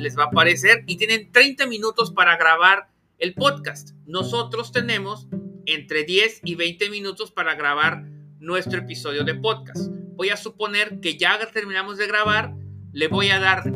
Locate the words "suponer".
10.36-11.00